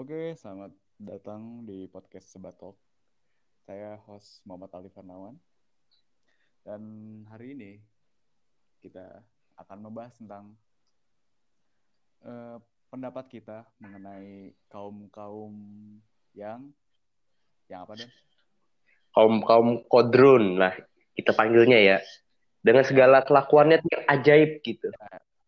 [0.00, 2.72] Oke, selamat datang di podcast Sebatok.
[3.68, 5.36] Saya host Muhammad Ali Farnawan.
[6.64, 6.80] Dan
[7.28, 7.72] hari ini
[8.80, 9.20] kita
[9.60, 10.56] akan membahas tentang
[12.24, 12.56] eh,
[12.88, 15.52] pendapat kita mengenai kaum-kaum
[16.32, 16.72] yang
[17.68, 18.08] yang apa dan
[19.12, 20.80] kaum kaum kodrun lah
[21.12, 21.98] kita panggilnya ya
[22.64, 24.88] dengan segala kelakuannya yang ajaib gitu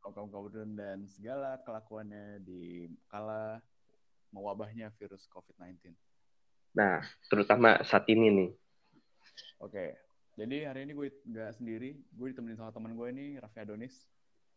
[0.05, 3.65] kaum kaum dan segala kelakuannya di kala
[4.33, 5.93] mewabahnya virus COVID-19.
[6.73, 8.51] nah terutama saat ini nih
[9.63, 9.95] Oke,
[10.35, 13.95] jadi hari ini gue nggak sendiri, gue ditemenin sama teman gue ini, Raffi Adonis.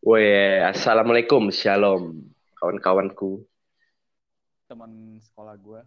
[0.02, 2.26] Woi, assalamualaikum, shalom,
[2.58, 3.46] kawan-kawanku.
[4.66, 5.80] Teman sekolah gue,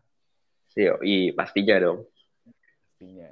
[0.80, 2.06] Yo, i pastinya dong.
[2.86, 3.32] pastinya.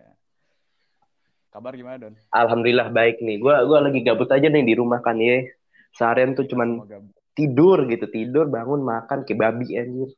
[1.53, 2.13] Kabar gimana Don?
[2.33, 3.39] Alhamdulillah baik nih.
[3.39, 5.47] Gua gua lagi gabut aja nih di rumah kan ya.
[5.95, 6.83] Seharian tuh cuman
[7.31, 10.11] tidur gitu, tidur, bangun, makan kayak babi anjir.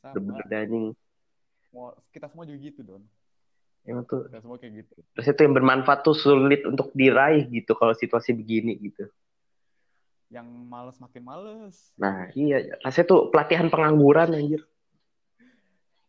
[0.00, 0.14] Sama.
[0.18, 0.86] Bener-bener anjing.
[2.12, 3.02] Kita semua juga gitu Don.
[3.86, 4.94] Emang tuh Kita semua kayak gitu.
[5.14, 9.06] terus itu yang bermanfaat tuh sulit untuk diraih gitu kalau situasi begini gitu.
[10.26, 11.76] Yang males makin males.
[11.94, 14.66] Nah, iya, rasanya tuh pelatihan pengangguran anjir.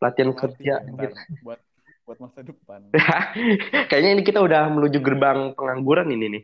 [0.02, 1.12] Pelatihan kerja Latih anjir.
[1.46, 1.60] buat
[2.08, 2.82] buat masa depan.
[3.92, 6.44] Kayaknya ini kita udah menuju gerbang pengangguran ini nih.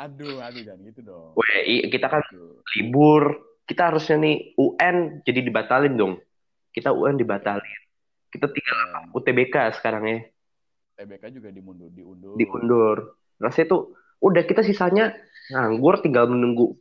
[0.00, 1.36] Aduh, aduh dan gitu dong.
[1.36, 2.62] WI kita kan Aduh.
[2.78, 3.36] libur,
[3.68, 6.14] kita harusnya nih UN jadi dibatalin dong.
[6.74, 7.80] Kita UN dibatalin.
[8.34, 10.18] Kita tinggal Dan UTBK sekarang ya,
[10.98, 12.34] TBK juga dimundur, diundur.
[12.34, 12.96] diundur.
[13.38, 15.14] Rasanya tuh udah kita sisanya
[15.54, 16.74] nganggur tinggal menunggu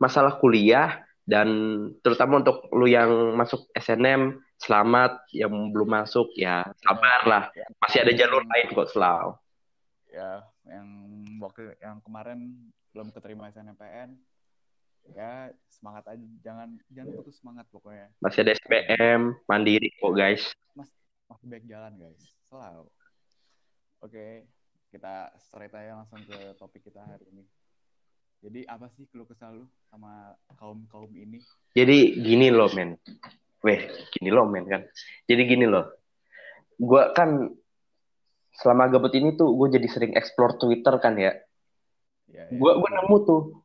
[0.00, 1.48] masalah kuliah dan
[2.00, 5.28] terutama untuk lu yang masuk SNM selamat.
[5.36, 7.44] Yang belum masuk ya sabar lah.
[7.52, 9.36] Ya, masih ada jalur lain kok selalu
[10.14, 10.88] ya yang
[11.42, 14.14] waktu yang kemarin belum keterima SNMPN
[15.12, 20.42] ya semangat aja jangan jangan putus semangat pokoknya masih ada SBM mandiri kok guys
[21.28, 22.88] masih baik jalan guys selalu
[24.00, 24.26] oke
[24.88, 27.44] kita straight aja langsung ke topik kita hari ini
[28.44, 31.40] jadi apa sih keluh kesah lu sama kaum kaum ini
[31.72, 32.92] Jadi gini loh men.
[33.64, 34.84] Weh, gini loh men kan.
[35.24, 35.88] Jadi gini loh.
[36.76, 37.48] Gua kan
[38.60, 41.32] selama gabut ini tuh gue jadi sering explore Twitter kan ya.
[42.28, 42.54] ya, ya.
[42.60, 43.63] Gua nemu tuh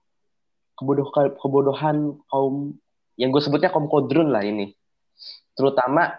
[0.79, 1.97] kebodohan kebodohan
[2.31, 2.79] kaum
[3.19, 4.71] yang gue sebutnya kaum kodrun lah ini.
[5.53, 6.15] Terutama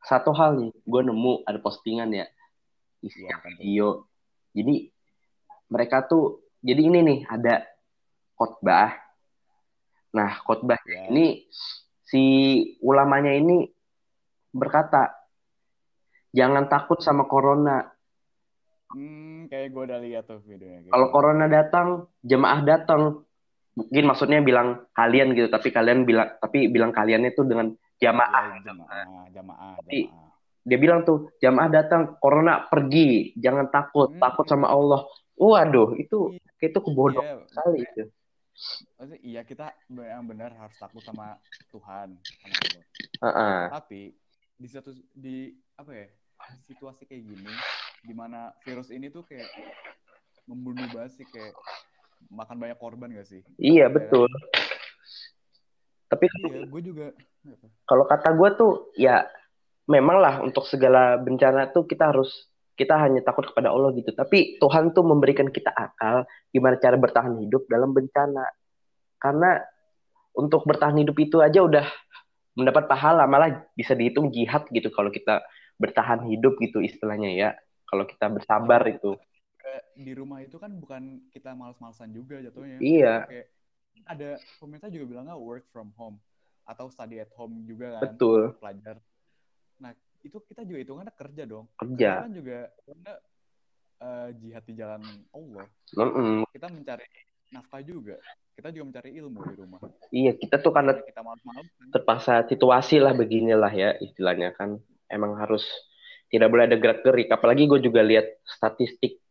[0.00, 2.24] satu hal nih, gue nemu ada postingan ya
[3.04, 4.08] isinya video.
[4.56, 4.88] Jadi
[5.68, 7.68] mereka tuh jadi ini nih ada
[8.34, 8.96] khotbah.
[10.16, 11.08] Nah, khotbah Ya.
[11.08, 11.46] ini
[12.04, 12.22] si
[12.84, 13.64] ulamanya ini
[14.52, 15.08] berkata,
[16.32, 17.88] jangan takut sama corona.
[18.92, 21.14] hmm kayak gue udah lihat tuh videonya Kalau gitu.
[21.16, 21.88] corona datang,
[22.20, 23.24] jemaah datang.
[23.72, 28.60] Mungkin maksudnya bilang kalian gitu, tapi kalian bilang tapi bilang kaliannya tuh dengan jamaah.
[28.60, 30.30] Ya, jamaah jamaah Tapi- jamaah
[30.62, 34.22] Dia bilang tuh, jamaah datang, corona pergi, jangan takut, Hmm.
[34.22, 35.02] takut sama Allah.
[35.34, 38.02] Waduh, itu itu kebodohan Iya, sekali itu.
[38.94, 41.34] maksudnya iya kita yang benar harus takut sama
[41.66, 42.84] Tuhan sama Allah.
[43.22, 43.60] Heeh.
[43.74, 44.00] tapi
[44.54, 46.06] di satu di apa ya
[46.62, 47.52] situasi kayak gini
[48.02, 49.50] di mana virus ini tuh kayak
[50.46, 51.54] membunuh banget sih kayak
[52.30, 54.28] makan banyak korban gak sih Iya, betul.
[56.12, 57.06] Tapi iya gue juga
[57.88, 59.26] kalau kata gue tuh ya
[59.90, 64.10] memang lah untuk segala bencana tuh kita harus kita hanya takut kepada Allah gitu.
[64.14, 68.48] Tapi Tuhan tuh memberikan kita akal gimana cara bertahan hidup dalam bencana.
[69.20, 69.60] Karena
[70.32, 71.86] untuk bertahan hidup itu aja udah
[72.56, 75.44] mendapat pahala, malah bisa dihitung jihad gitu kalau kita
[75.76, 77.50] bertahan hidup gitu istilahnya ya.
[77.88, 79.20] Kalau kita bersabar itu.
[79.96, 83.46] Di rumah itu kan bukan kita males-malesan juga jatuhnya Iya, kayak
[84.08, 86.16] ada pemerintah juga bilangnya work from home
[86.64, 88.54] atau study at home juga kan betul.
[88.58, 88.96] pelajar
[89.82, 89.90] nah
[90.22, 92.08] itu kita juga hitungannya kerja dong Kerja.
[92.08, 93.12] Kita kan juga karena
[93.98, 95.02] eh, jihad di jalan
[95.34, 95.66] Allah
[95.98, 96.46] Mm-mm.
[96.54, 97.06] kita mencari
[97.52, 98.16] nafkah juga.
[98.52, 99.80] Kita juga mencari ilmu di rumah.
[100.12, 101.20] Iya, kita tuh karena kita
[101.92, 104.76] terpaksa situasi lah beginilah ya istilahnya kan
[105.08, 105.64] emang harus
[106.32, 109.21] tidak boleh ada gerak gerik apalagi gue juga lihat statistik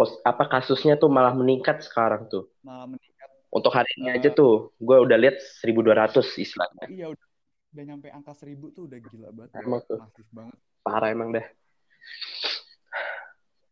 [0.00, 3.28] pos apa kasusnya tuh malah meningkat sekarang tuh Malah meningkat.
[3.52, 4.16] untuk hari ini Eh.
[4.16, 7.26] aja tuh gue udah lihat 1200 istilahnya Iya udah,
[7.70, 9.60] udah nyampe angka seribu tuh udah gila banget.
[9.60, 10.00] Emang tuh.
[10.00, 10.56] Masif banget.
[10.80, 11.44] parah emang dah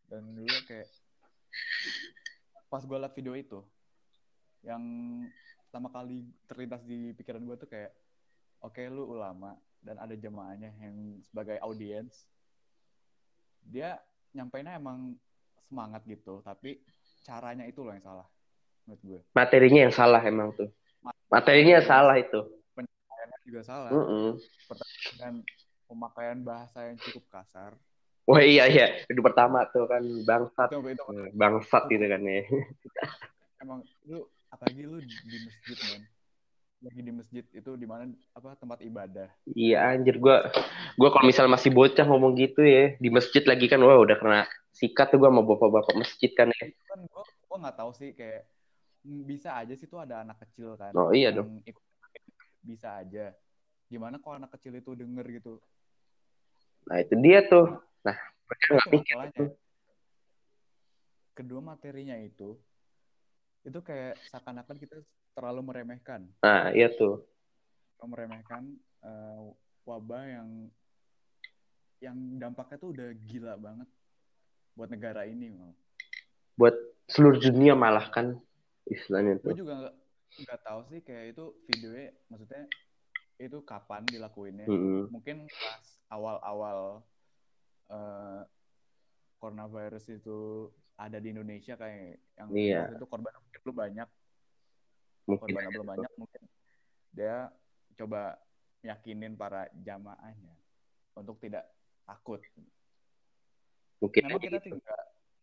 [0.05, 0.89] Dan dulu kayak
[2.67, 3.59] pas gue liat video itu,
[4.61, 4.81] yang
[5.63, 7.89] pertama kali terlintas di pikiran gue tuh kayak,
[8.59, 12.25] oke lu ulama dan ada jamaahnya yang sebagai audiens,
[13.59, 13.97] dia
[14.31, 15.17] nyampeinnya emang
[15.69, 16.81] semangat gitu, tapi
[17.21, 18.27] caranya itu loh yang salah
[18.89, 19.19] menurut gue.
[19.37, 20.69] materinya yang salah emang tuh.
[21.29, 22.41] Materinya salah itu.
[22.73, 23.89] Penyampaiannya juga salah.
[23.93, 24.41] Mm-mm.
[25.13, 25.33] dengan
[25.85, 27.77] pemakaian bahasa yang cukup kasar.
[28.25, 29.05] Wah iya iya.
[29.05, 30.69] Itu pertama tuh kan bangsat.
[30.73, 31.03] Itu itu.
[31.37, 32.41] Bangsat gitu kan ya.
[33.61, 36.01] Emang lu apalagi lu di masjid men.
[36.79, 39.29] Lagi di masjid itu di mana apa tempat ibadah?
[39.53, 40.17] Iya anjir.
[40.17, 40.49] Gua
[40.97, 44.49] gua kalau misal masih bocah ngomong gitu ya di masjid lagi kan wah udah kena
[44.79, 46.71] sikat tuh gua sama bapak-bapak masjid kan ya.
[46.87, 48.47] Kan gua gua nggak tahu sih kayak
[49.03, 51.83] mm, bisa aja sih tuh ada anak kecil kan Oh, iya ikut
[52.63, 53.35] bisa aja.
[53.91, 55.59] Gimana kalau anak kecil itu denger gitu?
[56.87, 57.83] Nah itu dia tuh.
[58.07, 58.17] Nah
[58.47, 59.15] mereka nggak mikir.
[59.15, 59.47] masalahnya.
[61.35, 62.55] Kedua materinya itu
[63.67, 65.03] itu kayak seakan-akan kita
[65.35, 66.31] terlalu meremehkan.
[66.39, 67.27] Nah iya tuh.
[67.99, 69.43] Meremehkan eh,
[69.83, 70.49] wabah yang
[71.99, 73.89] yang dampaknya tuh udah gila banget
[74.79, 75.75] buat negara ini Mal.
[76.55, 76.75] buat
[77.11, 78.39] seluruh dunia malah kan
[78.87, 79.91] istilahnya gue tuh juga
[80.39, 82.63] nggak tahu sih kayak itu videonya maksudnya
[83.35, 85.11] itu kapan dilakuinnya Mm-mm.
[85.11, 87.03] mungkin pas awal-awal
[87.91, 88.41] eh,
[89.39, 92.91] coronavirus itu ada di Indonesia kayak yang Iya.
[92.95, 94.09] itu korban mungkin belum banyak
[95.27, 96.41] mungkin korban belum banyak mungkin
[97.15, 97.51] dia
[97.95, 98.39] coba
[98.83, 100.55] yakinin para jamaahnya
[101.15, 101.67] untuk tidak
[102.03, 102.39] takut
[103.99, 104.79] mungkin memang aja kita gitu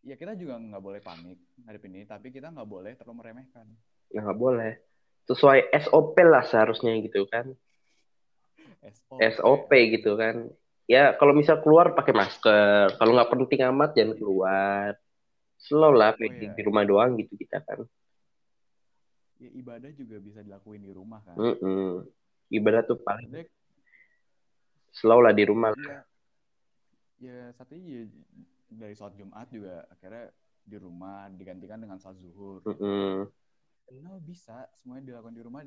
[0.07, 3.67] ya kita juga nggak boleh panik hari ini tapi kita nggak boleh terlalu meremehkan.
[4.07, 4.79] Ya nggak boleh.
[5.27, 7.51] Sesuai SOP lah seharusnya gitu kan.
[8.87, 10.47] SOP, SOP gitu kan.
[10.87, 12.95] Ya kalau misal keluar pakai masker.
[12.95, 14.95] Kalau nggak penting amat jangan keluar.
[15.59, 16.53] Slow lah Oh, di, iya.
[16.55, 17.83] di rumah doang gitu kita kan.
[19.43, 21.35] Ya ibadah juga bisa dilakuin di rumah kan.
[21.35, 22.07] Mm-mm.
[22.47, 23.43] ibadah tuh paling
[24.95, 25.99] slow lah di rumah ya
[27.17, 28.05] ya satu ya
[28.69, 30.29] dari sholat Jumat juga akhirnya
[30.67, 32.61] di rumah digantikan dengan sholat zuhur.
[32.67, 33.25] Mm-mm.
[34.03, 35.63] no bisa semuanya dilakukan di rumah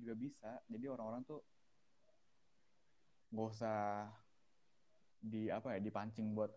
[0.00, 0.50] juga bisa.
[0.66, 1.44] Jadi orang-orang tuh
[3.34, 4.08] nggak usah
[5.20, 6.52] di apa ya dipancing buat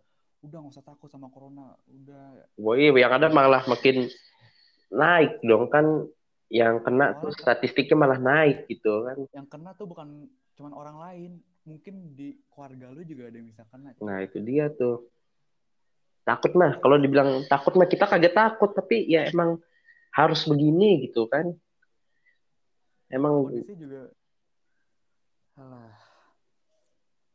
[0.46, 2.48] udah nggak usah takut sama corona udah.
[2.56, 4.08] Woi, yang ada malah makin
[4.94, 6.08] naik dong kan.
[6.48, 9.20] Yang kena tuh statistiknya malah naik gitu kan.
[9.36, 11.32] Yang kena tuh bukan cuman orang lain
[11.68, 13.92] mungkin di keluarga lu juga ada yang bisa kena.
[14.00, 15.12] Nah itu dia tuh.
[16.24, 16.80] Takut mah.
[16.80, 18.72] Kalau dibilang takut mah kita kagak takut.
[18.72, 19.60] Tapi ya emang
[20.16, 21.52] harus begini gitu kan.
[23.12, 24.08] Emang kondisi juga
[25.60, 25.92] alah.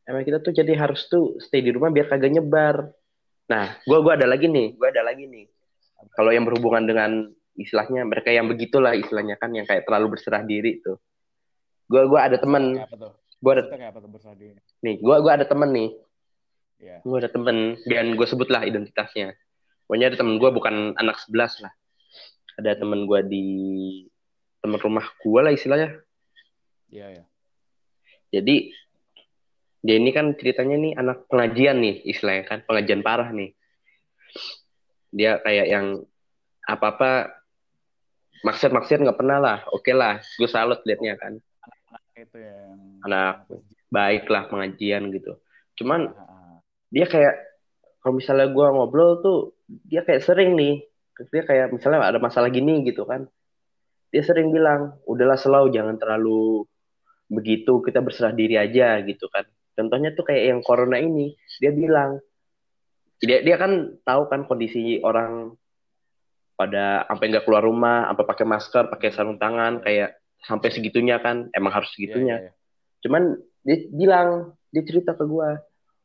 [0.09, 2.89] Emang kita tuh jadi harus tuh stay di rumah biar kagak nyebar.
[3.53, 4.81] Nah gua gua ada lagi nih.
[4.81, 5.45] Gua ada lagi nih.
[6.17, 10.81] Kalau yang berhubungan dengan istilahnya mereka yang begitulah istilahnya kan yang kayak terlalu berserah diri
[10.81, 10.97] tuh.
[11.87, 12.81] Gua gua ada temen
[13.43, 14.11] gua ada kayak apa tuh
[14.87, 15.91] nih gua gua ada temen nih.
[16.83, 19.39] Ya gue ada temen dan gue sebutlah identitasnya.
[19.87, 21.71] Pokoknya ada temen gue bukan anak sebelas lah.
[22.59, 23.47] Ada temen gue di
[24.59, 25.95] temen rumah gue lah istilahnya.
[26.91, 27.25] Iya ya
[28.33, 28.73] jadi
[29.85, 33.53] dia ini kan ceritanya nih anak pengajian nih istilahnya kan pengajian parah nih.
[35.13, 35.87] Dia kayak yang
[36.65, 37.11] apa apa
[38.43, 39.59] maksud maksud nggak pernah lah.
[39.71, 41.39] Oke lah gue salut liatnya kan
[42.17, 42.77] itu yang
[43.09, 43.49] Anak.
[43.89, 45.37] baik lah pengajian gitu.
[45.81, 46.57] Cuman Ah, ah,
[46.93, 47.35] dia kayak
[48.05, 49.39] kalau misalnya gua ngobrol tuh
[49.89, 50.85] dia kayak sering nih.
[51.33, 53.29] Dia kayak misalnya ada masalah gini gitu kan.
[54.13, 56.69] Dia sering bilang udahlah selalu jangan terlalu
[57.33, 57.81] begitu.
[57.81, 59.49] Kita berserah diri aja gitu kan.
[59.73, 61.33] Contohnya tuh kayak yang corona ini.
[61.61, 62.21] Dia bilang
[63.23, 65.55] dia dia kan tahu kan kondisi orang
[66.59, 71.49] pada sampai nggak keluar rumah sampai pakai masker pakai sarung tangan kayak sampai segitunya kan
[71.55, 72.37] emang harus segitunya.
[72.39, 72.53] Iya, iya.
[73.03, 73.23] cuman
[73.63, 74.29] dia bilang
[74.75, 75.59] dia cerita ke gua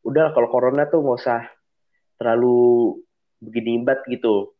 [0.05, 1.41] udah kalau corona tuh nggak usah
[2.15, 2.95] terlalu
[3.43, 4.55] begini bat gitu.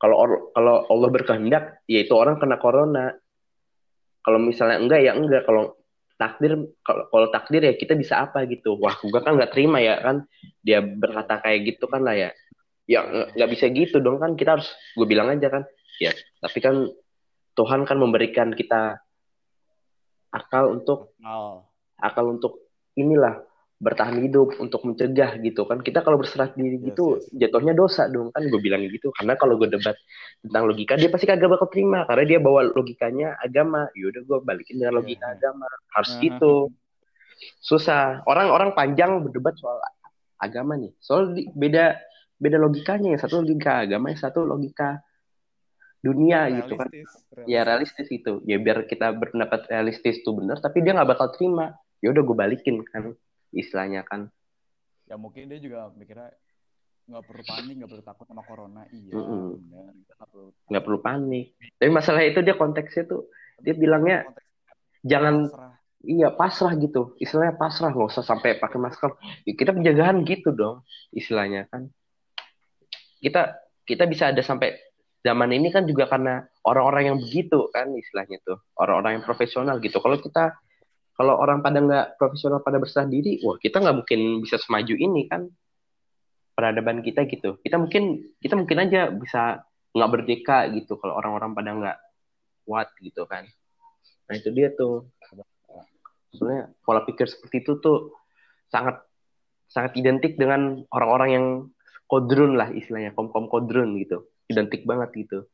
[0.00, 3.12] Kalau kalau Allah berkehendak ya itu orang kena corona.
[4.20, 5.44] Kalau misalnya enggak ya enggak.
[5.44, 5.76] Kalau
[6.20, 6.52] takdir
[6.84, 8.76] kalau kalau takdir ya kita bisa apa gitu.
[8.80, 10.24] Wah gua kan nggak terima ya kan.
[10.64, 12.30] Dia berkata kayak gitu kan lah ya.
[12.88, 14.36] Ya nggak bisa gitu dong kan.
[14.36, 15.62] Kita harus gue bilang aja kan.
[16.00, 16.88] Ya tapi kan
[17.56, 19.04] Tuhan kan memberikan kita
[20.30, 21.66] akal untuk Kenal.
[21.96, 22.52] akal untuk
[22.94, 23.42] inilah
[23.76, 27.48] bertahan hidup untuk mencegah gitu kan kita kalau berserah diri Yes, gitu yes.
[27.48, 29.96] jatuhnya dosa dong kan gue bilang gitu karena kalau gue debat
[30.38, 34.76] tentang logika dia pasti kagak bakal terima karena dia bawa logikanya agama yaudah gue balikin
[34.76, 35.34] dengan logika Iya.
[35.34, 36.20] agama harus Aha.
[36.20, 36.54] gitu
[37.58, 39.80] susah orang-orang panjang berdebat soal
[40.36, 41.96] agama nih soal di- beda
[42.36, 45.00] beda logikanya yang satu logika agama yang satu logika
[46.00, 46.88] dunia gitu kan.
[46.88, 48.06] Realistis, ya realistis.
[48.08, 51.76] gitu ya biar kita berpendapat realistis tuh benar tapi dia nggak bakal terima.
[52.00, 53.12] Ya udah gue balikin kan
[53.52, 54.32] istilahnya kan.
[55.04, 56.32] Ya mungkin dia juga mikirnya
[57.10, 58.82] nggak perlu panik nggak perlu takut sama corona.
[58.88, 61.46] Iya benar kita nggak perlu nggak perlu panik.
[61.76, 63.28] Tapi masalah itu dia konteksnya tuh
[63.60, 64.48] dia bilangnya Konteks
[65.04, 65.72] jangan pasrah.
[66.04, 67.02] iya pasrah gitu.
[67.20, 69.10] Istilahnya pasrah nggak usah sampai pakai masker.
[69.44, 71.92] Ya, kita penjagaan gitu dong istilahnya kan.
[73.20, 73.52] Kita
[73.84, 74.89] kita bisa ada sampai
[75.20, 78.58] zaman ini kan juga karena orang-orang yang begitu kan istilahnya tuh.
[78.76, 80.00] Orang-orang yang profesional gitu.
[80.00, 80.56] Kalau kita
[81.14, 85.28] kalau orang pada nggak profesional pada berserah diri wah kita nggak mungkin bisa semaju ini
[85.28, 85.48] kan.
[86.56, 87.60] Peradaban kita gitu.
[87.60, 91.98] Kita mungkin kita mungkin aja bisa nggak berdeka gitu kalau orang-orang pada nggak
[92.64, 93.44] kuat gitu kan.
[94.28, 95.08] Nah itu dia tuh.
[96.30, 98.14] Sebenarnya pola pikir seperti itu tuh
[98.70, 99.02] sangat
[99.66, 101.46] sangat identik dengan orang-orang yang
[102.06, 105.46] kodrun lah istilahnya kom kom kodrun gitu identik banget gitu.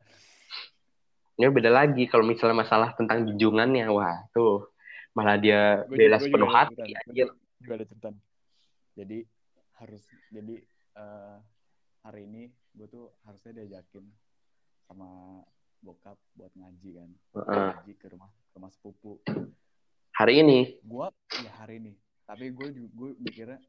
[1.36, 3.92] Ini beda lagi kalau misalnya masalah tentang junjungannya.
[3.92, 4.72] Wah tuh
[5.12, 6.92] malah dia bela sepenuh juga ada hati
[7.60, 8.08] juga ada cerita.
[8.96, 9.18] Jadi
[9.76, 10.56] harus jadi
[10.96, 11.36] eh,
[12.04, 14.04] hari ini gue tuh harusnya diajakin
[14.88, 15.40] sama
[15.84, 17.10] bokap buat ngaji kan.
[17.36, 17.70] Heeh.
[17.84, 19.20] ngaji ke rumah ke rumah sepupu.
[20.16, 20.80] Hari ini?
[20.80, 21.08] Gue
[21.44, 21.92] ya hari ini.
[22.24, 23.60] Tapi gue gue mikirnya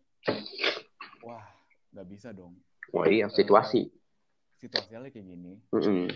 [1.19, 1.43] wah
[1.91, 2.55] nggak bisa dong.
[2.95, 3.91] Wah iya situasi
[4.57, 5.53] situasinya kayak gini.
[5.73, 6.09] Mm-mm.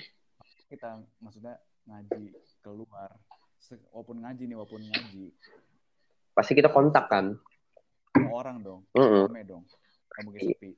[0.71, 2.31] kita maksudnya ngaji
[2.63, 3.12] keluar.
[3.93, 5.25] Walaupun ngaji nih walaupun ngaji.
[6.33, 7.38] Pasti kita kontak kan?
[8.15, 8.81] Sama orang dong.
[8.98, 9.29] Mm-mm.
[9.29, 9.63] rame dong.
[10.12, 10.71] Nggak mungkin sepi.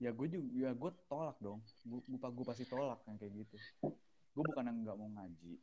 [0.00, 1.60] Ya gue juga ya gue tolak dong.
[1.84, 3.56] Gue gue, gue pasti tolak yang kayak gitu.
[4.32, 5.54] Gue bukan yang nggak mau ngaji.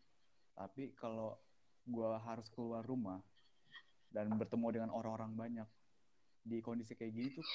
[0.58, 1.38] Tapi kalau
[1.88, 3.24] gue harus keluar rumah
[4.12, 5.70] dan bertemu dengan orang-orang banyak
[6.48, 7.46] di kondisi kayak gini tuh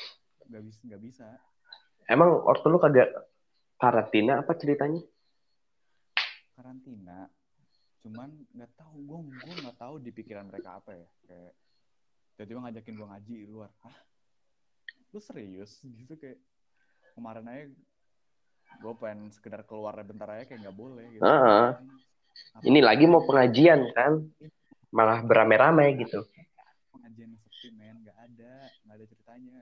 [0.52, 1.26] nggak bisa nggak bisa
[2.08, 3.10] emang ortu lu kagak
[3.82, 5.02] karantina apa ceritanya?
[6.54, 7.26] Karantina.
[8.02, 11.08] Cuman nggak tahu gue gue nggak tahu di pikiran mereka apa ya.
[11.26, 11.52] Kayak
[12.38, 13.70] tiba-tiba ngajakin gue ngaji di luar.
[13.82, 13.96] Hah?
[15.10, 15.82] Lu serius?
[15.98, 16.38] Gitu kayak
[17.18, 17.64] kemarin aja
[18.72, 21.22] gue pengen sekedar keluar bentar aja kayak nggak boleh gitu.
[21.26, 21.66] Heeh.
[21.76, 24.22] Apa- ini lagi mau pengajian kan?
[24.94, 26.24] Malah beramai-ramai gitu.
[26.94, 28.00] pengajian sepi men.
[28.06, 28.54] Nggak ada.
[28.86, 29.60] Nggak ada ceritanya.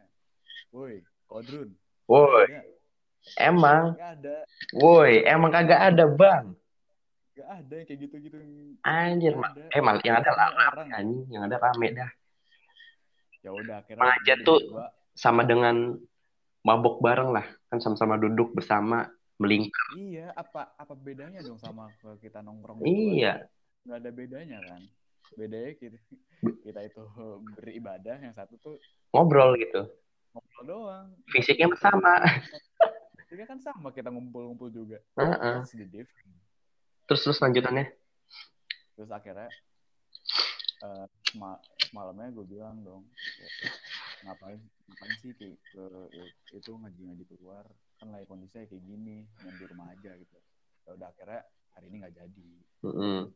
[0.70, 1.79] Woi kodrun
[2.10, 2.46] woi.
[3.38, 3.94] Emang.
[4.74, 6.50] woi emang kagak ada bang.
[7.38, 8.36] Nggak ada yang kayak gitu-gitu.
[8.82, 9.64] Anjir mak ada.
[9.70, 12.10] eh mal yang ada orang anjing yang ada rame dah.
[13.40, 15.96] Ya udah akhirnya Pengajian tuh- gua- sama dengan
[16.66, 17.46] mabok bareng lah.
[17.72, 19.08] Kan sama-sama duduk bersama
[19.40, 19.88] melingkar.
[19.96, 21.88] Iya apa apa bedanya dong sama
[22.20, 23.40] kita nongkrong iya.
[23.88, 24.82] Nggak ada bedanya kan?
[25.38, 25.96] Bedanya kita
[26.60, 27.02] kita itu
[27.56, 28.76] beribadah yang satu tuh
[29.14, 29.88] ngobrol gitu
[30.32, 31.06] ngobrol doang.
[31.30, 32.22] Fisiknya sama.
[33.30, 34.98] Tiga kan sama kita ngumpul-ngumpul juga.
[35.14, 36.42] The difference.
[37.06, 37.90] terus terus lanjutannya?
[38.94, 39.50] Terus akhirnya
[40.80, 43.04] eh sema- semalamnya gue bilang dong
[44.24, 44.56] ngapain
[44.88, 45.84] ngapain sih kayak ke
[46.56, 47.66] itu ngaji ngaji keluar?
[47.98, 50.38] Kan lagi kondisinya kayak gini main di rumah aja gitu.
[50.86, 51.40] Ya udah akhirnya
[51.74, 52.48] hari ini nggak jadi.
[52.86, 53.28] Mm-mm.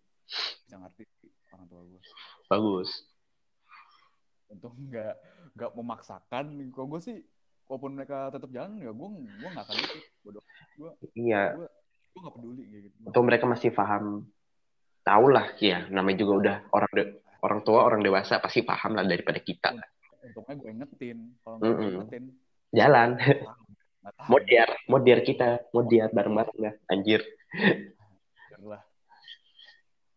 [0.64, 1.04] bisa ngerti
[1.52, 2.00] orang tua gue
[2.48, 2.90] bagus
[4.54, 5.14] untung nggak
[5.58, 6.44] nggak memaksakan.
[6.70, 7.16] Kok gue sih
[7.66, 9.08] walaupun mereka tetap jalan ya gue
[9.40, 10.44] gue nggak akan ikut bodoh
[11.16, 11.56] iya.
[11.56, 12.96] gue nggak peduli gitu.
[13.02, 14.28] Untuk mereka masih paham
[15.04, 17.12] tahu lah ya namanya juga udah orang de-
[17.44, 19.76] orang tua orang dewasa pasti paham lah daripada kita.
[20.24, 21.18] Untungnya gue ingetin.
[21.44, 21.92] Kalau nggak Mm-mm.
[22.00, 22.24] ingetin.
[22.72, 23.10] Jalan.
[24.30, 27.20] Modiar modiar kita modiar bareng-bareng ya anjir.
[28.48, 28.82] Biar lah.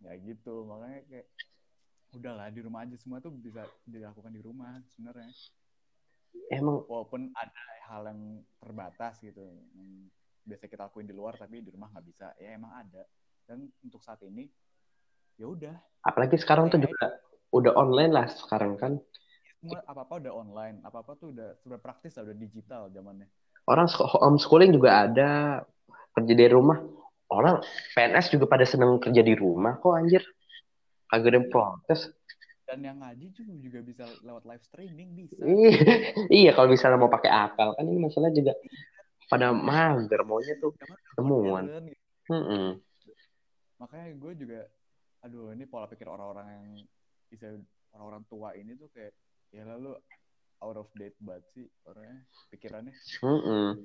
[0.04, 1.28] Ya gitu makanya kayak
[2.18, 2.98] udahlah di rumah aja.
[2.98, 5.32] Semua tuh bisa dilakukan di rumah sebenarnya.
[6.52, 8.22] Emang walaupun ada hal yang
[8.60, 10.12] terbatas gitu yang
[10.48, 12.28] biasa kita lakuin di luar tapi di rumah nggak bisa.
[12.42, 13.04] Ya emang ada.
[13.48, 14.50] Dan untuk saat ini
[15.40, 15.76] ya udah.
[16.04, 17.22] Apalagi sekarang tuh juga
[17.56, 19.00] udah online lah sekarang kan.
[19.58, 20.78] Semua apa apa udah online.
[20.84, 23.28] Apa apa tuh udah sudah praktis lah, udah digital zamannya.
[23.68, 25.30] Orang homeschooling juga ada
[26.16, 26.80] kerja dari rumah.
[27.28, 27.60] Orang
[27.92, 30.24] PNS juga pada seneng kerja di rumah kok anjir
[31.08, 32.02] kagak ada yang protes
[32.68, 35.76] dan yang ngaji juga juga bisa lewat live streaming bisa Ih,
[36.44, 38.52] iya kalau misalnya mau pakai akal kan ini masalah juga
[39.32, 40.76] pada mager maunya tuh
[41.20, 42.04] Modern gitu.
[42.28, 42.84] Mm-mm.
[43.80, 44.60] makanya gue juga
[45.24, 46.66] aduh ini pola pikir orang-orang yang
[47.32, 47.48] bisa
[47.96, 49.16] orang-orang tua ini tuh kayak
[49.56, 49.96] ya lalu
[50.60, 52.20] out of date banget sih orangnya
[52.52, 53.80] pikirannya Mm-mm.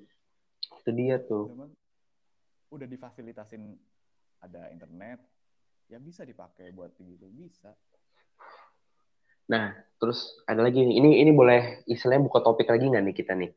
[0.82, 1.70] itu dia tuh cuman
[2.72, 3.78] udah difasilitasin
[4.42, 5.22] ada internet
[5.92, 7.76] ya bisa dipakai buat gitu bisa.
[9.52, 10.96] Nah terus ada lagi nih.
[10.96, 13.52] Ini ini boleh istilahnya buka topik lagi nggak nih kita nih?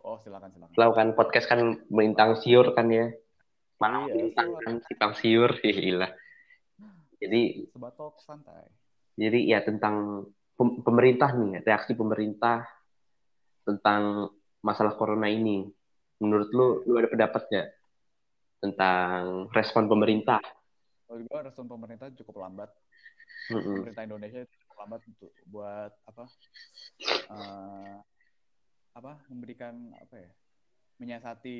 [0.00, 0.72] Oh silakan silakan.
[0.72, 1.60] Tahu kan podcast kan
[1.92, 3.12] melintang siur kan ya?
[3.76, 6.08] Malam Iya, melintang kan simpang siur gila
[7.22, 8.64] jadi sebatok santai.
[9.12, 10.24] Jadi ya tentang
[10.56, 12.64] pem- pemerintah nih, reaksi pemerintah
[13.68, 14.32] tentang
[14.64, 15.68] masalah corona ini.
[16.16, 17.68] Menurut lu, lu ada pendapat nggak
[18.64, 20.40] tentang respon pemerintah?
[21.12, 22.72] Menurut gue respon pemerintah cukup lambat
[23.52, 26.24] pemerintah Indonesia itu cukup lambat untuk buat apa
[27.28, 27.96] eh,
[28.96, 30.32] apa memberikan apa ya
[30.96, 31.58] menyiasati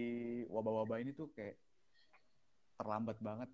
[0.48, 1.60] wabah-wabah ini tuh kayak
[2.80, 3.52] terlambat banget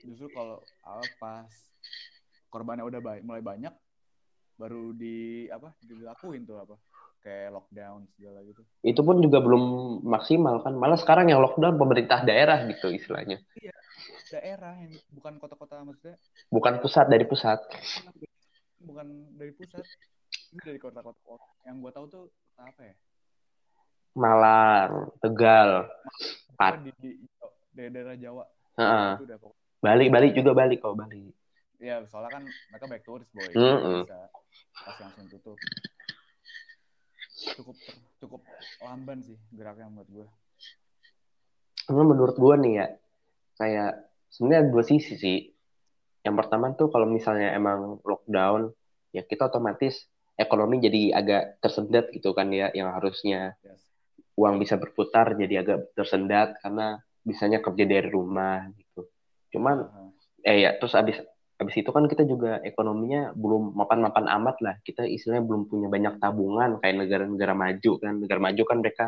[0.00, 1.52] justru kalau apa pas
[2.48, 3.74] korbannya udah ba- mulai banyak
[4.56, 6.80] baru di apa dilakuin tuh apa
[7.20, 9.64] kayak lockdown segala gitu Itu pun juga belum
[10.04, 10.76] maksimal kan.
[10.76, 13.40] Malah sekarang yang lockdown pemerintah daerah gitu istilahnya.
[14.28, 16.16] Daerah yang bukan kota-kota maksudnya
[16.48, 17.58] Bukan pusat dari pusat.
[18.80, 19.84] bukan dari pusat
[20.52, 22.24] ini dari kota-kota yang gue tahu tuh
[22.56, 22.94] apa ya
[24.14, 25.90] Malang, Tegal,
[26.54, 26.78] Pat.
[26.78, 27.10] Pokoknya di,
[27.74, 28.44] di daerah Jawa
[29.18, 31.28] udah pokoknya Bali, Bali juga Bali kok Bali.
[31.76, 34.06] ya soalnya kan mereka baik turis boy Mm-mm.
[34.06, 34.18] bisa
[34.72, 35.58] pasti langsung tutup
[37.58, 37.76] cukup
[38.18, 38.40] cukup
[38.80, 40.26] lamban sih geraknya menurut gue
[41.84, 42.86] Karena menurut gua nih ya,
[43.60, 43.92] kayak
[44.34, 45.38] sebenarnya dua sisi sih.
[46.26, 48.74] Yang pertama tuh kalau misalnya emang lockdown,
[49.14, 53.78] ya kita otomatis ekonomi jadi agak tersendat gitu kan ya, yang harusnya yes.
[54.34, 59.06] uang bisa berputar jadi agak tersendat karena bisanya kerja dari rumah gitu.
[59.54, 60.02] Cuman Aha.
[60.42, 61.22] eh ya terus abis
[61.54, 64.74] abis itu kan kita juga ekonominya belum mapan-mapan amat lah.
[64.82, 68.12] Kita istilahnya belum punya banyak tabungan kayak negara-negara maju kan.
[68.18, 69.06] Negara maju kan mereka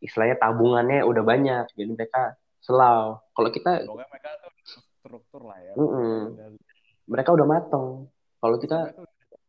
[0.00, 3.20] istilahnya tabungannya udah banyak, jadi mereka selau.
[3.36, 4.30] Kalau kita mereka
[5.10, 6.38] tuh struktur lah ya Mm-mm.
[6.38, 6.62] Udah-
[7.10, 8.06] mereka udah mateng.
[8.38, 8.94] Kalau kita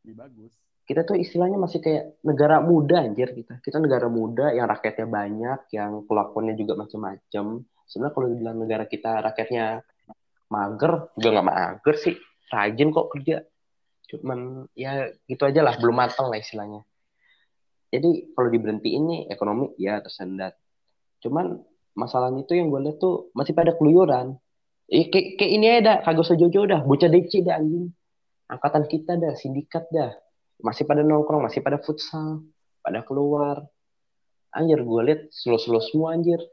[0.02, 0.58] lebih bagus
[0.92, 3.64] kita tuh istilahnya masih kayak negara muda anjir kita.
[3.64, 7.64] Kita negara muda yang rakyatnya banyak, yang kelakuannya juga macam-macam.
[7.88, 9.88] Sebenarnya kalau dibilang negara kita rakyatnya
[10.52, 12.16] mager, juga nggak mager sih.
[12.52, 13.40] Rajin kok kerja.
[14.12, 16.84] Cuman ya gitu aja lah, belum matang lah istilahnya.
[17.92, 20.60] Jadi kalau diberhentiin nih ekonomi ya tersendat.
[21.24, 21.56] Cuman
[21.96, 24.36] masalahnya itu yang gue lihat tuh masih pada keluyuran.
[24.92, 27.96] Eh, kayak, kayak ini aja dah, kagak usah jauh-jauh dah, bocah DC dah anjing.
[28.52, 30.12] Angkatan kita dah, sindikat dah
[30.60, 32.44] masih pada nongkrong, masih pada futsal,
[32.84, 33.64] pada keluar.
[34.52, 36.44] Anjir, gue liat slow-slow semua anjir.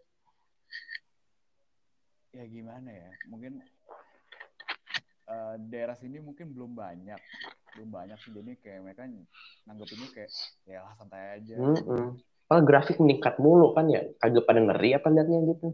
[2.39, 3.59] ya gimana ya mungkin
[5.27, 7.19] eh, daerah sini mungkin belum banyak
[7.75, 9.03] belum banyak sih jadi kayak mereka
[9.67, 10.31] nanggepinnya kayak
[10.63, 12.23] ya santai aja Mm-mm.
[12.49, 15.69] Kalau grafik meningkat mulu kan ya, kagak pada ngeri apa liatnya gitu.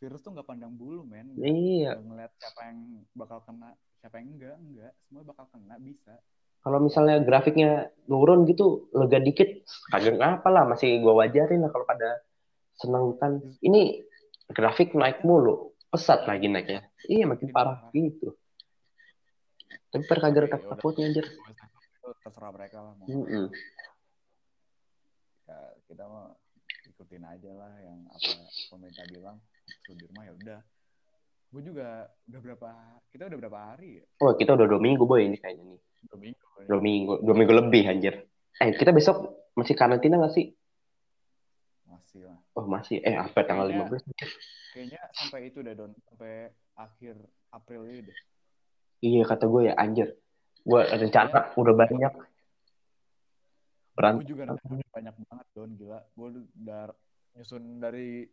[0.00, 2.78] Virus tuh nggak pandang bulu men Iya, ngeliat siapa yang
[3.14, 6.14] bakal kena siapa yang enggak enggak semua bakal kena bisa
[6.64, 11.84] kalau misalnya grafiknya nurun gitu, lega dikit, kagak ngapa lah, masih gue wajarin lah kalau
[11.84, 12.24] pada
[12.80, 13.36] seneng kan.
[13.60, 14.00] Ini
[14.48, 16.88] grafik naik mulu, pesat lagi naiknya.
[17.04, 18.32] Iya, makin parah gitu.
[19.92, 20.68] Tapi per kagak ya udah.
[20.72, 21.26] takutnya anjir.
[22.24, 23.48] terserah mereka lah mau Mm-mm.
[25.48, 25.56] ya,
[25.88, 26.36] kita mau
[26.84, 29.36] ikutin aja lah yang apa pemerintah bilang
[29.68, 30.60] suruh di rumah ya udah.
[31.54, 32.68] Gue juga udah berapa
[33.14, 34.04] kita udah berapa hari ya?
[34.18, 35.80] Wah, kita udah dua minggu boy ini kayaknya nih.
[36.04, 36.66] dua minggu ya.
[36.68, 38.14] dua minggu dua minggu lebih anjir.
[38.60, 40.50] Eh kita besok masih karantina nggak sih?
[41.86, 42.38] Masih lah.
[42.58, 42.98] Oh masih.
[43.00, 44.30] Eh apa tanggal 15 anjir?
[44.74, 45.94] kayaknya sampai itu deh don.
[46.10, 47.14] Sampai akhir
[47.54, 48.18] April ini deh.
[49.04, 50.18] Iya kata gue ya anjir.
[50.66, 52.12] Gue rencana udah banyak.
[52.18, 52.26] Gue
[53.94, 55.70] berantem juga rencana banyak banget don.
[55.78, 56.00] Gila.
[56.18, 56.28] Gue
[56.66, 56.90] udah
[57.38, 58.26] nyusun dari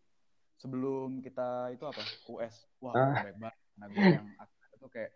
[0.62, 2.02] sebelum kita itu apa?
[2.30, 3.26] US wah Ah.
[3.26, 3.58] banyak banget.
[3.82, 4.28] Nah gue yang
[4.78, 5.12] itu kayak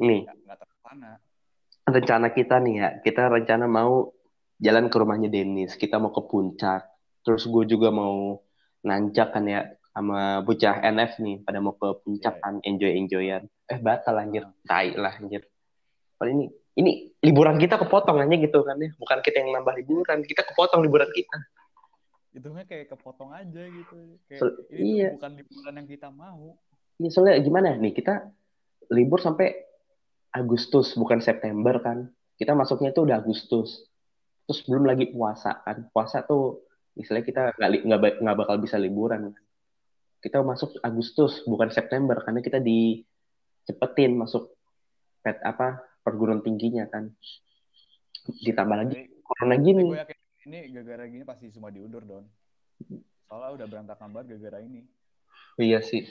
[0.00, 0.20] nih.
[0.24, 1.12] nggak terlaksana
[1.84, 2.88] rencana kita nih ya.
[3.04, 4.08] Kita rencana mau
[4.56, 5.76] jalan ke rumahnya Dennis.
[5.76, 6.88] Kita mau ke puncak.
[7.24, 8.40] Terus gue juga mau
[8.84, 11.36] nanjak kan ya sama bocah NF nih.
[11.44, 14.48] Pada mau ke puncak Iya, kan enjoy enjoyan eh batal anjir.
[14.64, 15.44] Tai lah anjir.
[16.16, 18.90] Padahal ini ini liburan kita kepotong aja gitu kan ya.
[18.96, 21.36] Bukan kita yang nambah liburan kita kepotong liburan kita
[22.34, 25.14] itu mah kayak kepotong aja gitu kayak So- ini iya.
[25.14, 26.58] bukan liburan yang kita mau
[26.94, 28.30] Ini soalnya gimana nih kita
[28.90, 29.50] libur sampai
[30.30, 32.06] Agustus bukan September kan.
[32.34, 33.86] Kita masuknya itu udah Agustus.
[34.46, 35.90] Terus belum lagi puasa kan.
[35.90, 36.62] Puasa tuh
[36.94, 39.34] misalnya kita nggak nggak ba- nggak bakal bisa liburan.
[40.22, 44.54] Kita masuk Agustus bukan September karena kita dicepetin masuk
[45.18, 47.10] pet apa perguruan tingginya kan.
[48.42, 49.82] Ditambah lagi Jadi, corona gini.
[49.90, 52.24] gue yakin ini gara-gara gini pasti semua diundur don
[53.24, 54.84] soalnya udah berantakan banget gara-gara ini
[55.54, 56.02] Iya sih.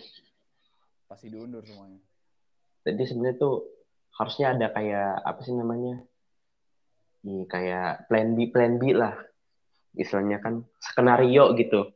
[1.06, 2.00] pasti diundur semuanya
[2.84, 3.56] Jadi sebenarnya tuh
[4.16, 6.04] harusnya ada kayak apa sih namanya?
[7.24, 9.16] Nih kayak plan B plan B lah.
[9.96, 11.92] Istilahnya kan skenario gitu.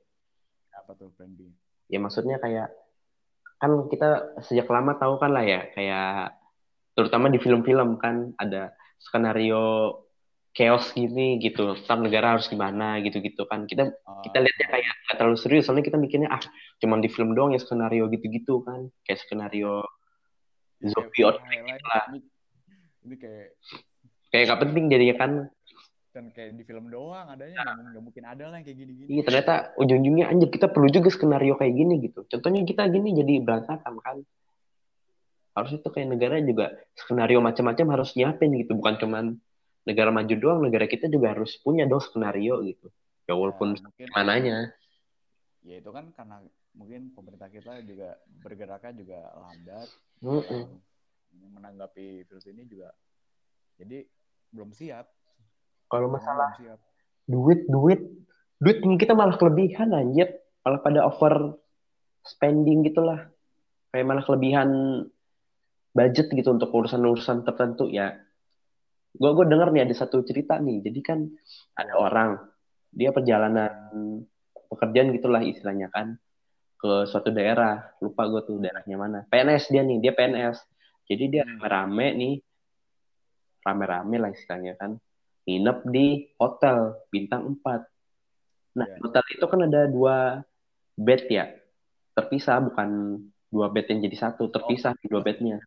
[0.71, 1.51] apa tuh plan B
[1.87, 2.71] Ya maksudnya kayak
[3.59, 6.35] kan kita sejak lama tahu kan lah ya kayak
[6.95, 9.91] terutama di film-film kan ada skenario
[10.57, 11.77] chaos gini gitu.
[11.77, 13.69] Tentang negara harus gimana gitu-gitu kan.
[13.69, 15.69] Kita Oh, kita lihatnya kayak nggak terlalu serius.
[15.69, 16.41] Soalnya kita mikirnya ah
[16.81, 18.89] cuman di film doang ya skenario gitu-gitu kan.
[19.05, 19.85] Kayak skenario
[20.81, 21.77] kayak zombie outbreak highlight.
[21.77, 22.19] gitu lah Ini,
[23.05, 23.47] ini kayak
[24.33, 25.31] kayak nggak penting jadinya kan.
[26.09, 29.07] Dan kayak di film doang adanya mungkin- nggak mungkin ada lah yang kayak gini-gini.
[29.13, 32.25] iya ternyata ujung-ujungnya anjir kita perlu juga skenario kayak gini gitu.
[32.25, 34.17] Contohnya kita gini jadi berantakan kan.
[35.53, 38.73] Harusnya tuh kayak negara juga skenario macam-macam harus nyiapin gitu.
[38.73, 39.25] Bukan cuman
[39.87, 42.91] negara maju doang negara kita juga harus punya dong skenario gitu.
[43.23, 44.57] Ya walaupun Ya, mungkin mananya.
[45.63, 46.43] Ya itu kan karena
[46.75, 49.89] mungkin pemerintah kita juga bergeraknya juga lambat.
[50.17, 50.65] Mm-mm.
[51.37, 52.89] yang menanggapi virus ini juga
[53.77, 54.03] jadi
[54.49, 55.05] belum siap.
[55.87, 56.81] Kalau masalah siap.
[57.29, 58.01] duit duit
[58.57, 60.35] duit kita malah kelebihan anjir.
[60.65, 61.55] Malah pada over
[62.27, 63.29] spending gitulah.
[63.93, 64.69] Kayak malah kelebihan
[65.95, 68.26] budget gitu untuk urusan-urusan tertentu ya
[69.17, 70.85] gue gue denger nih ada satu cerita nih.
[70.85, 71.25] Jadi kan
[71.73, 72.37] ada orang
[72.93, 73.73] dia perjalanan
[74.69, 76.15] pekerjaan gitulah istilahnya kan
[76.77, 77.97] ke suatu daerah.
[77.99, 79.19] Lupa gue tuh daerahnya mana.
[79.27, 80.57] PNS dia nih dia PNS
[81.07, 81.63] jadi dia Hmm.
[81.63, 82.35] rame nih.
[83.63, 84.95] Rame-rame lah istilahnya kan.
[85.43, 87.83] Nginep di hotel bintang 4
[88.77, 89.01] nah Iya.
[89.01, 90.45] hotel itu kan ada dua
[90.93, 91.49] bed ya.
[92.13, 93.17] Terpisah bukan
[93.49, 94.53] dua bed yang jadi satu.
[94.53, 95.57] Terpisah di dua bednya.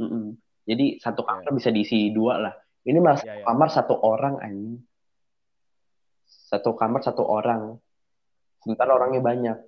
[0.00, 0.40] Mm-mm.
[0.64, 2.54] Jadi satu kamar bisa diisi dua lah.
[2.84, 3.44] Ini malah Iya, iya.
[3.44, 4.80] kamar satu orang anjing.
[6.24, 7.76] Satu kamar satu orang.
[8.64, 9.58] Sementara orangnya banyak.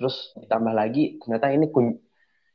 [0.00, 2.00] Terus ditambah lagi ternyata ini kun-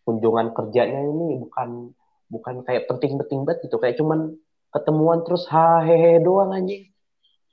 [0.06, 1.94] kunjungan kerjanya ini bukan
[2.30, 3.78] bukan kayak penting-penting banget gitu.
[3.78, 4.34] Kayak cuman
[4.70, 6.90] ketemuan terus hahehe doang anjing.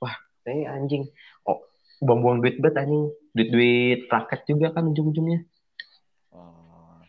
[0.01, 0.13] Wah
[0.45, 1.09] kayak anjing.
[1.45, 1.61] Oh
[2.01, 3.05] buang-buang duit banget anjing.
[3.37, 5.45] Duit-duit rakyat juga kan ujung-ujungnya.
[6.33, 7.01] Oh,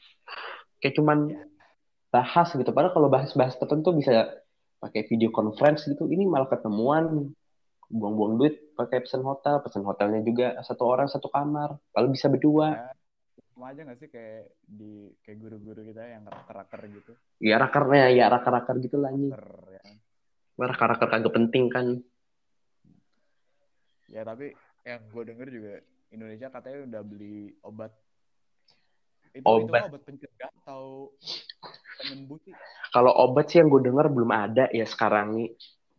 [0.81, 1.48] kayak cuman
[2.09, 2.71] bahas gitu.
[2.73, 4.29] Padahal kalau bahas-bahas tertentu bisa
[4.81, 6.09] pakai video conference gitu.
[6.09, 7.29] Ini malah ketemuan
[7.88, 9.61] buang-buang duit pakai pesan hotel.
[9.61, 11.77] Pesan hotelnya juga satu orang satu kamar.
[11.92, 12.92] Kalau bisa berdua.
[13.53, 17.12] Sama aja nggak sih kayak di kayak guru-guru kita yang raker-raker gitu?
[17.42, 19.83] Ya rakernya ya raker-raker gitu lah raker ya.
[20.59, 21.87] Raker-raker kagak penting kan.
[24.09, 24.55] Ya tapi
[24.87, 25.73] yang gue denger juga
[26.09, 27.92] Indonesia katanya udah beli obat
[29.38, 29.83] itu itu Obat.
[30.03, 31.14] pencegah atau
[32.03, 32.55] penyembuh sih
[32.90, 35.51] kalau obat sih yang gue dengar belum ada ya sekarang nih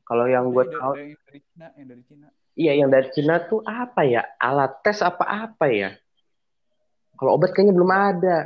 [0.04, 2.28] kalau yang gue tahu dari, dari Cina yang dari Cina
[2.60, 5.89] iya yang dari Cina tuh apa ya alat tes apa apa ya
[7.19, 8.38] kalau obat kayaknya belum ada?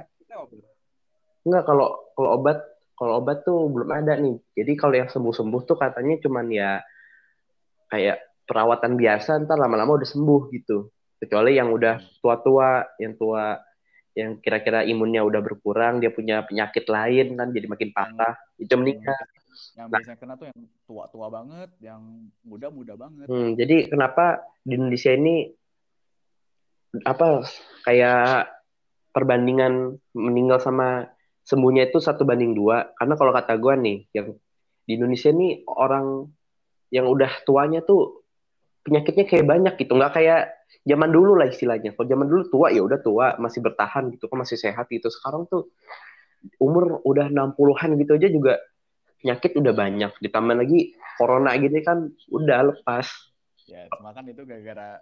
[1.45, 2.58] Enggak kalau kalau obat
[2.97, 4.41] kalau obat tuh belum ada nih.
[4.58, 6.82] Jadi kalau yang sembuh-sembuh tuh katanya cuman ya
[7.93, 8.17] kayak
[8.49, 10.89] perawatan biasa ntar lama-lama udah sembuh gitu.
[11.21, 13.62] Kecuali yang udah tua-tua, yang tua
[14.13, 19.17] yang kira-kira imunnya udah berkurang, dia punya penyakit lain kan jadi makin parah, itu meninggal.
[19.17, 19.34] yang
[19.78, 19.89] Nah.
[19.89, 22.02] biasanya kena tuh yang tua-tua banget yang
[22.41, 25.49] muda-muda banget Hmm, jadi kenapa di Indonesia ini
[27.06, 27.45] apa
[27.86, 28.49] kayak
[29.13, 31.10] perbandingan meninggal sama
[31.45, 34.28] sembuhnya itu satu banding dua karena kalau kata gue nih yang
[34.86, 36.30] di Indonesia ini orang
[36.93, 38.23] yang udah tuanya tuh
[38.84, 39.96] penyakitnya kayak banyak gitu.
[39.96, 40.41] Nggak kayak
[40.84, 41.96] zaman dulu lah istilahnya.
[41.96, 45.08] Kalau zaman dulu tua ya udah tua masih bertahan gitu kan masih sehat gitu.
[45.08, 45.72] Sekarang tuh
[46.60, 48.54] umur udah 60-an gitu aja juga
[49.24, 50.12] penyakit udah banyak.
[50.19, 53.08] Ditambah lagi corona gini kan udah lepas.
[53.63, 55.00] Ya cuma kan itu gara-gara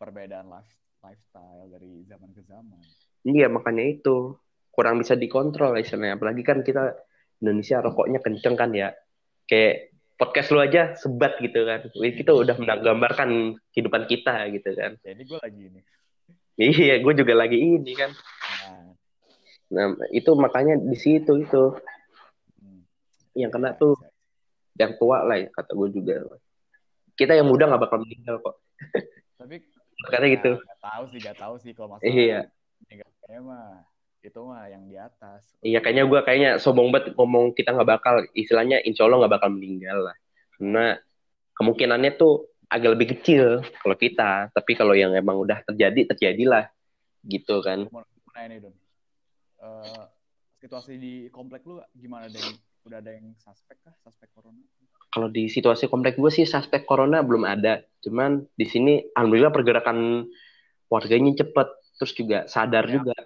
[0.00, 0.72] perbedaan life,
[1.04, 2.80] lifestyle dari zaman ke zaman.
[3.28, 4.40] Iya makanya itu.
[4.72, 6.16] Kurang bisa dikontrol lah istilahnya.
[6.16, 6.94] Apalagi kan kita
[7.42, 8.94] Indonesia rokoknya kenceng kan ya.
[9.44, 11.86] Kayak podcast lu aja sebat gitu kan.
[11.94, 14.98] Kita udah menggambarkan kehidupan kita gitu kan.
[15.00, 15.80] jadi gue lagi ini
[16.58, 18.10] Iya, gue juga lagi ini kan.
[18.66, 18.90] nah
[19.68, 21.62] Nah itu makanya di situ itu
[22.58, 22.82] hmm.
[23.38, 23.94] yang kena tuh
[24.74, 26.26] yang tua lah ya kata gue juga.
[27.14, 28.56] Kita yang muda nggak bakal meninggal kok.
[29.38, 29.62] tapi
[30.10, 30.50] Karena gitu.
[30.54, 32.40] ya, nggak tahu sih nggak tahu sih kalau masalah Iya.
[32.86, 33.66] meninggalnya mah
[34.28, 35.48] itu mah yang di atas.
[35.64, 39.48] Iya kayaknya gue kayaknya sombong banget ngomong kita nggak bakal istilahnya insya Allah nggak bakal
[39.50, 40.16] meninggal lah.
[40.54, 40.84] Karena
[41.56, 44.52] kemungkinannya tuh agak lebih kecil kalau kita.
[44.52, 46.68] Tapi kalau yang emang udah terjadi terjadilah.
[47.24, 47.88] Gitu kan.
[47.88, 48.74] Mau mau nanya nih Don
[49.58, 50.02] Eh,
[50.62, 52.54] situasi di komplek lu gimana yang
[52.86, 53.90] udah ada yang suspek kah?
[54.06, 54.62] Suspek corona?
[55.10, 57.82] Kalau di situasi komplek gue sih suspek corona belum ada.
[58.04, 60.30] Cuman di sini alhamdulillah pergerakan
[60.86, 61.68] warganya cepet.
[61.98, 63.02] Terus juga sadar Ya.
[63.02, 63.16] juga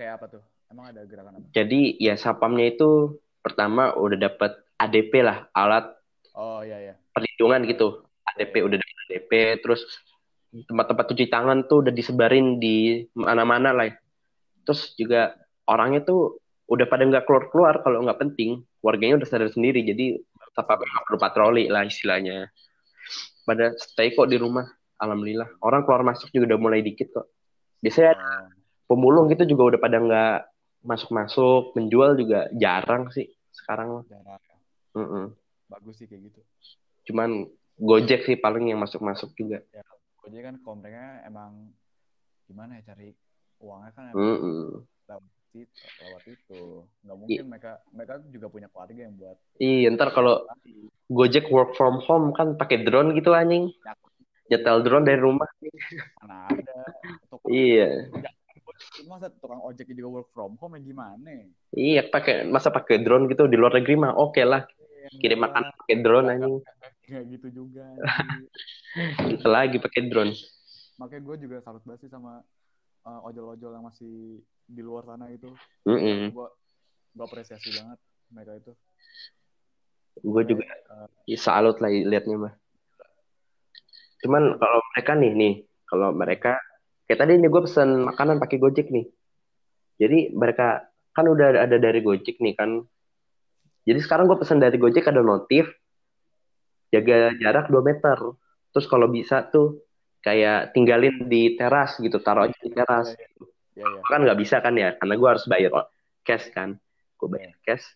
[0.00, 0.42] kayak apa tuh?
[0.72, 1.46] Emang ada gerakan apa?
[1.52, 5.92] Jadi ya sapamnya itu pertama udah dapat ADP lah alat
[6.32, 6.94] oh iya iya.
[7.12, 8.08] perlindungan gitu.
[8.32, 9.84] ADP udah dapat ADP terus
[10.50, 13.92] tempat-tempat cuci tangan tuh udah disebarin di mana-mana lah.
[14.64, 15.36] Terus juga
[15.68, 16.40] orangnya tuh
[16.72, 18.64] udah pada nggak keluar-keluar kalau nggak penting.
[18.80, 20.16] Warganya udah sadar sendiri jadi
[20.56, 22.48] apa nggak perlu patroli lah istilahnya.
[23.44, 24.64] Pada stay kok di rumah
[24.96, 25.60] alhamdulillah.
[25.60, 27.28] Orang keluar masuk juga udah mulai dikit kok.
[27.80, 28.59] Biasanya Oh,
[28.90, 30.36] pemulung gitu juga udah pada nggak
[30.82, 34.42] masuk masuk menjual juga jarang sih sekarang jarang.
[34.98, 35.30] Mm-mm.
[35.70, 36.40] Bagus sih kayak gitu.
[37.10, 37.46] cuman
[37.78, 39.62] gojek sih paling yang masuk masuk juga
[40.20, 41.72] Gojek kan mereka emang
[42.44, 43.14] gimana ya cari
[43.62, 44.84] uangnya kan emang Mm-mm.
[45.08, 46.62] lewat itu, lewat itu.
[47.06, 50.44] Nggak mungkin mereka mereka juga punya keluarga yang buat iya ntar kalau
[51.08, 53.72] gojek work from home kan pakai drone gitu anjing
[54.50, 55.46] nyetel drone dari rumah
[56.20, 56.78] mana ada.
[57.30, 58.10] Tukang, iya
[59.06, 61.48] masa tukang ojek juga work from home ya gimana?
[61.76, 64.64] iya pakai masa pakai drone gitu di luar negeri mah oke lah
[65.18, 66.56] kirim makan pakai drone anjing
[67.10, 67.82] Nggak gitu juga.
[69.54, 70.30] lagi pakai drone
[71.00, 72.44] Makanya gue juga salut banget sih sama
[73.08, 75.48] uh, ojol-ojol yang masih di luar sana itu.
[75.88, 76.28] Mm-mm.
[76.30, 76.46] Gue
[77.16, 77.98] gue apresiasi banget
[78.30, 78.72] mereka itu.
[80.20, 80.64] gue juga
[81.24, 82.54] ya, salut lah liatnya mah
[84.20, 85.54] cuman kalau mereka nih nih
[85.88, 86.52] kalau mereka
[87.10, 89.10] kayak tadi nih gue pesen makanan pakai gojek nih.
[89.98, 92.86] Jadi mereka kan udah ada dari gojek nih kan.
[93.82, 95.66] Jadi sekarang gue pesen dari gojek ada notif
[96.94, 98.14] jaga jarak 2 meter.
[98.70, 99.82] Terus kalau bisa tuh
[100.22, 103.10] kayak tinggalin di teras gitu taruh aja di teras.
[103.74, 104.06] Ya ya.
[104.06, 105.90] kan nggak bisa kan ya karena gue harus bayar
[106.22, 106.78] cash kan.
[107.18, 107.90] Gue bayar cash.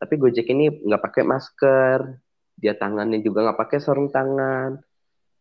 [0.00, 2.16] Tapi Gojek ini nggak pakai masker
[2.56, 4.80] dia tangannya juga nggak pakai sarung tangan.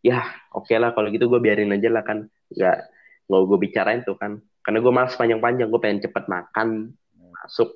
[0.03, 2.27] Ya oke lah kalau gitu gue biarin aja lah kan.
[2.51, 2.92] Nggak
[3.27, 6.91] nggak gue bicarain tuh kan karena gue malas panjang-panjang gue pengen cepet makan
[7.43, 7.69] masuk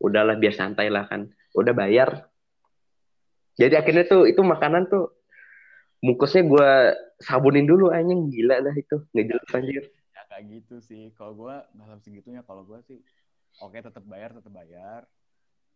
[0.00, 2.28] udahlah biar santai lah kan udah bayar
[3.54, 5.14] jadi akhirnya tuh itu makanan tuh
[6.04, 6.70] bungkusnya gue
[7.22, 11.10] sabunin dulu anjing gila dah itu nggak jelas anjir Ya kayak gitu sih.
[11.18, 12.40] Kalau gue sampai segitunya.
[12.46, 12.98] Kalau gue sih
[13.58, 15.02] oke tetap bayar tetap bayar.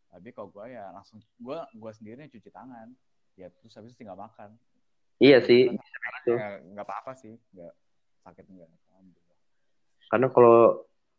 [0.09, 2.95] Tapi kalau gue ya langsung gue gue sendiri cuci tangan.
[3.35, 4.55] Ya terus habis itu tinggal makan.
[5.19, 5.67] iya sih
[6.31, 7.35] ya nggak apa-apa sih.
[7.51, 7.75] Nggak
[8.25, 8.69] sakit nggak.
[8.69, 9.37] Alhamdulillah.
[10.09, 10.57] Karena kalau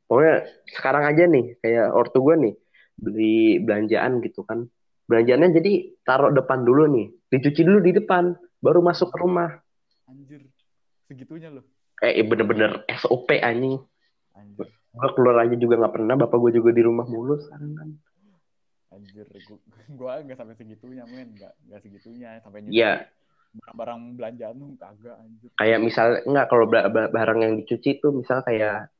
[0.10, 0.36] pokoknya
[0.74, 2.54] sekarang aja nih kayak ortu gue nih
[3.00, 4.68] beli belanjaan gitu kan.
[5.10, 5.74] Belanjaannya jadi
[6.06, 8.30] taruh depan dulu nih, dicuci dulu di depan,
[8.62, 9.58] baru masuk ke rumah.
[10.06, 10.46] Anjir.
[11.10, 11.66] Segitunya loh.
[11.98, 13.82] Kayak bener-bener SOP anjing.
[14.38, 14.70] Anjir.
[14.70, 17.90] Gue keluar aja juga nggak pernah, bapak gue juga di rumah mulu sekarang kan.
[18.94, 19.26] Anjir.
[19.90, 21.34] Gue nggak sampai segitunya men.
[21.34, 22.30] Nggak nggak segitunya.
[22.46, 23.10] Sampai Iya,
[23.50, 25.50] barang-barang belanjaan tuh kagak anjir.
[25.58, 28.94] kayak misal enggak kalau ba- ba- barang yang dicuci tuh misal kayak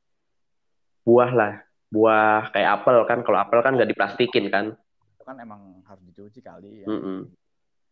[1.06, 1.52] buah lah,
[1.88, 3.22] buah kayak apel kan.
[3.22, 4.74] Kalau apel kan nggak diplastikin kan.
[5.16, 6.86] Itu kan emang harus dicuci kali ya.
[6.90, 7.30] Mm-mm.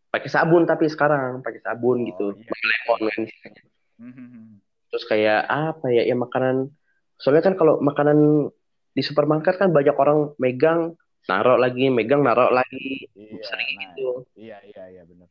[0.09, 2.27] Pakai sabun tapi sekarang pakai sabun Oh, gitu.
[2.37, 2.49] iya.
[2.49, 3.63] Lemon kan istilahnya.
[3.99, 4.63] Hmm.
[4.89, 6.73] terus kayak apa ya ya makanan
[7.21, 8.49] soalnya kan kalau makanan
[8.95, 10.97] di supermarket kan banyak orang megang
[11.29, 15.29] naruh lagi megang naruh lagi Iya, sering nah, gitu iya iya iya benar.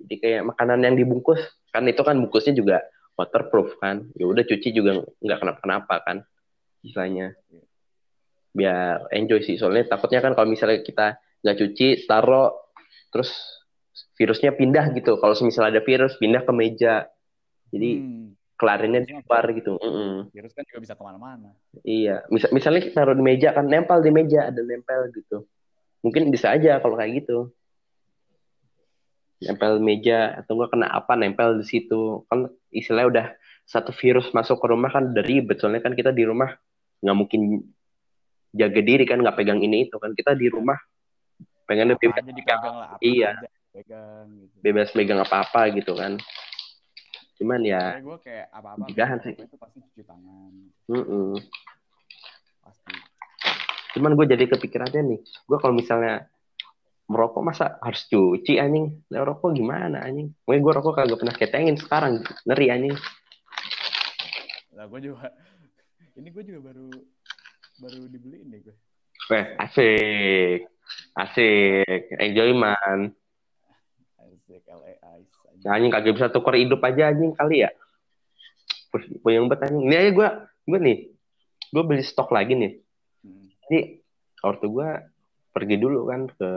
[0.00, 1.40] Jadi kayak makanan yang dibungkus
[1.72, 2.84] kan itu kan bungkusnya juga
[3.16, 6.16] waterproof kan ya udah cuci juga nggak kenapa-kenapa kan
[6.84, 7.32] istilahnya
[8.56, 12.52] biar enjoy sih soalnya takutnya kan kalau misalnya kita nggak cuci taruh
[13.12, 13.32] terus
[14.16, 17.08] virusnya pindah gitu kalau misalnya ada virus pindah ke meja
[17.68, 20.32] jadi Hmm, kelarinnya di luar gitu Mm-mm.
[20.32, 21.52] virus kan juga bisa ke mana-mana.
[21.84, 25.44] Iya, misal misalnya kita taruh di meja kan nempel di meja ada nempel gitu.
[26.00, 27.52] Mungkin bisa aja kalau kayak gitu.
[29.36, 32.24] Nempel meja atau enggak kena apa nempel di situ.
[32.28, 33.26] Kan istilahnya udah
[33.66, 36.54] satu virus masuk ke rumah kan dari ribet soalnya kan kita di rumah
[37.02, 37.66] nggak mungkin
[38.54, 40.78] jaga diri kan nggak pegang ini itu kan kita di rumah
[41.66, 43.30] pengen Apa lebih aja dipegang lah, apa Iya.
[43.36, 44.56] aja dipegang gitu.
[44.62, 46.14] bebas megang apa-apa gitu kan.
[47.36, 49.34] Cuman ya, gue kayak apa-apa Pencegahan sih.
[49.36, 50.52] itu pasti cuci tangan
[50.88, 51.36] mm-mm.
[52.62, 52.94] pasti.
[53.92, 56.30] Cuman gue jadi kepikirannya nih, gue kalau misalnya
[57.06, 59.02] merokok masa harus cuci anjing?
[59.10, 60.34] Nah, rokok gimana anjing?
[60.42, 62.94] Gue gue rokok kagak pernah ketengin sekarang, ngeri anjing.
[64.74, 65.30] Lah gue juga
[66.18, 66.90] ini gue juga baru
[67.78, 68.76] baru dibeliin deh gue.
[69.26, 70.70] Weh, asik,
[71.18, 73.14] asik, enjoy man.
[74.18, 75.34] Asik LA Ice.
[75.62, 77.70] Nah, anjing kagak bisa tukar hidup aja anjing kali ya.
[79.22, 79.82] Puyeng banget anjing.
[79.86, 80.28] Ini aja gue,
[80.74, 80.98] gue nih,
[81.70, 82.72] gue beli stok lagi nih.
[83.66, 83.98] Jadi
[84.46, 84.90] ortu gue
[85.50, 86.50] pergi dulu kan ke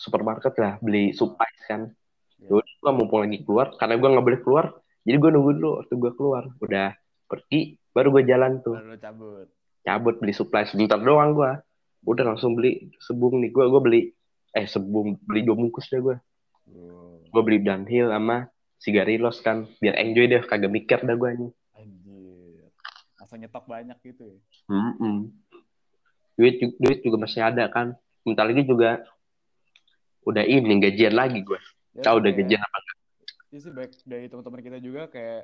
[0.00, 1.92] supermarket lah beli supplies kan.
[2.40, 2.56] Ya.
[2.56, 4.66] Yaudah gue mumpung lagi keluar karena gue nggak boleh keluar.
[5.04, 6.44] Jadi gue nunggu dulu waktu gue keluar.
[6.64, 6.96] Udah
[7.28, 9.46] pergi baru gue jalan tuh Baru cabut.
[9.84, 11.52] cabut beli supply sebentar doang gue.
[12.08, 14.00] Udah langsung beli sebung nih gue gue beli
[14.56, 16.16] eh sebung beli dua bungkus deh gue.
[16.72, 17.28] Wow.
[17.28, 18.48] Gue beli downhill sama
[18.80, 21.50] sigarilos kan biar enjoy deh kagak mikir dah gue nih.
[21.76, 22.72] Anjir.
[23.20, 24.38] Langsung nyetok banyak gitu ya.
[24.72, 25.28] Mm-mm.
[26.40, 27.92] Duit, ju- duit juga masih ada kan.
[28.24, 29.04] Bentar lagi juga
[30.26, 31.60] udah ini gajian lagi gue.
[31.96, 32.96] Ya, Kau udah gajian apa enggak?
[33.50, 35.42] Iya sih baik dari teman-teman kita juga kayak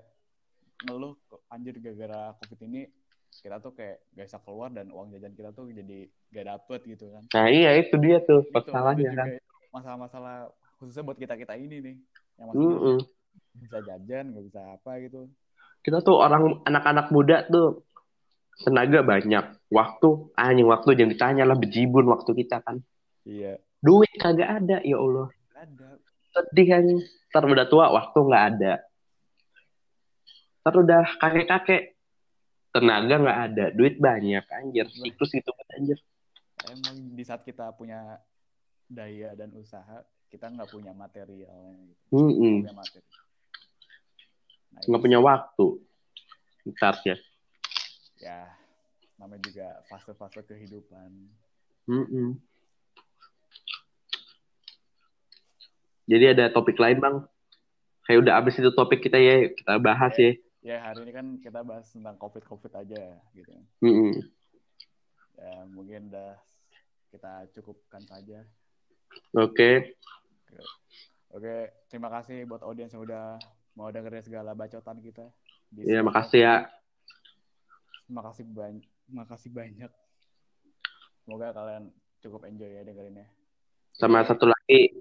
[0.87, 1.17] ngeluh
[1.51, 2.87] anjir gara-gara covid ini
[3.43, 7.11] kita tuh kayak gak bisa keluar dan uang jajan kita tuh jadi gak dapet gitu
[7.11, 7.23] kan.
[7.35, 9.29] Nah iya itu dia tuh masalahnya kan.
[9.75, 10.49] masalah-masalah
[10.81, 11.97] khususnya buat kita kita ini nih
[12.37, 12.99] yang masih Mm-mm.
[13.61, 15.29] bisa jajan nggak bisa apa gitu.
[15.85, 17.87] Kita tuh orang anak-anak muda tuh
[18.57, 22.81] tenaga banyak, waktu anjing waktu jangan ditanya lah bejibun waktu kita kan.
[23.29, 23.61] Iya.
[23.87, 25.31] Duit kagak ada ya Allah.
[25.55, 25.89] Ada.
[26.35, 26.85] Sedih kan.
[27.31, 28.73] Ntar udah tua waktu nggak ada.
[30.67, 31.95] Ntar udah kakek-kakek
[32.75, 34.91] tenaga nggak ada, duit banyak anjir.
[34.91, 35.99] Siklus gitu kan anjir.
[36.67, 38.19] Emang di saat kita punya
[38.91, 42.03] daya dan usaha kita nggak punya materialnya gitu.
[42.13, 42.67] Mm-mm.
[42.67, 43.07] Nggak punya materi.
[44.75, 45.67] Nah, Nggak itu punya waktu.
[46.67, 47.17] Ntar ya.
[48.21, 48.41] ya
[49.17, 51.11] namanya juga fase-fase kehidupan.
[51.87, 52.37] Mm-mm.
[56.07, 57.17] Jadi ada topik lain bang.
[58.07, 60.33] Kayak udah abis itu topik kita ya, kita bahas ya.
[60.63, 63.03] Ya hari ini kan kita bahas tentang covid-covid aja
[63.35, 63.51] gitu.
[63.83, 64.15] Mm-mm.
[65.39, 66.39] Ya mungkin udah
[67.11, 68.47] kita cukupkan saja.
[69.35, 69.97] Oke,
[71.37, 73.37] Oke, terima kasih buat audiens yang udah
[73.77, 75.29] mau dengerin segala bacotan kita.
[75.77, 76.07] Ya Spotify.
[76.07, 76.57] makasih ya.
[78.09, 78.87] Makasih banyak.
[79.13, 79.93] Makasih banyak.
[81.21, 81.93] Semoga kalian
[82.23, 83.27] cukup enjoy ya dengerinnya.
[83.97, 84.93] Sama satu lagi,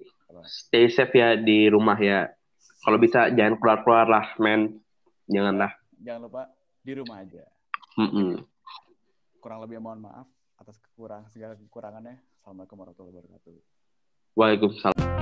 [0.48, 2.32] stay safe ya di rumah ya.
[2.80, 4.80] Kalau bisa jangan keluar-keluar lah, men.
[5.28, 5.76] Janganlah.
[6.00, 6.48] Jangan lupa
[6.80, 7.44] di rumah aja.
[8.00, 8.40] Mm-mm.
[9.44, 12.24] Kurang lebih mohon maaf atas kekurangan segala kekurangannya.
[12.40, 13.54] Assalamualaikum warahmatullahi wabarakatuh.
[14.40, 15.15] Waalaikumsalam.